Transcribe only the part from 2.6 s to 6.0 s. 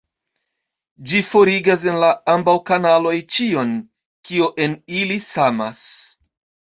kanaloj ĉion, kio en ili samas.